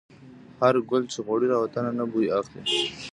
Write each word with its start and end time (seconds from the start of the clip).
هر 0.61 0.75
ګل 0.89 1.03
چې 1.11 1.19
غوړي، 1.25 1.47
له 1.51 1.57
وطن 1.63 1.85
نه 1.99 2.05
بوی 2.11 2.27
اخلي 2.39 2.61